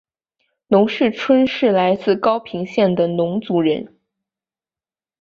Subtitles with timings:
[0.65, 3.99] 农氏春是来自高平省的侬族人。